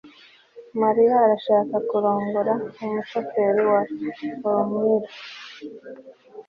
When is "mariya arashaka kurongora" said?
0.81-2.53